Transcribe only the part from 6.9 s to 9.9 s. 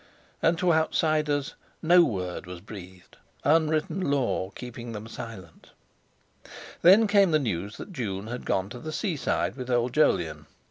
came the news that June had gone to the seaside with